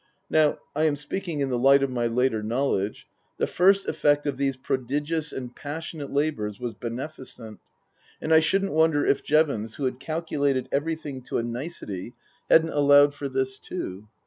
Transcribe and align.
Now 0.31 0.57
I 0.75 0.85
am 0.85 0.95
speaking 0.95 1.41
in 1.41 1.49
the 1.49 1.59
light 1.59 1.83
of 1.83 1.91
my 1.91 2.07
later 2.07 2.41
knowledge 2.41 3.07
the 3.37 3.45
first 3.45 3.87
effect 3.87 4.25
of 4.25 4.35
these 4.37 4.57
prodigious 4.57 5.31
and 5.31 5.55
passionate 5.55 6.11
labours 6.11 6.59
was 6.59 6.73
beneficent, 6.73 7.59
and 8.19 8.33
I 8.33 8.39
shouldn't 8.39 8.73
wonder 8.73 9.05
if 9.05 9.21
Jevons, 9.21 9.75
who 9.75 9.85
had 9.85 9.99
calculated 9.99 10.67
everything 10.71 11.21
to 11.25 11.37
a 11.37 11.43
nicety, 11.43 12.15
hadn't 12.49 12.69
allowed 12.71 13.13
for 13.13 13.29
this 13.29 13.59
too. 13.59 14.07